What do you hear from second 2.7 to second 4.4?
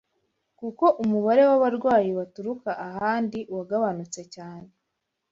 ahandi wagabanutse